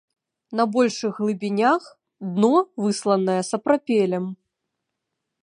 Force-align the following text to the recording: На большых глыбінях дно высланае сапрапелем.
На 0.59 0.63
большых 0.75 1.19
глыбінях 1.25 1.83
дно 2.33 2.53
высланае 2.87 3.37
сапрапелем. 3.53 4.25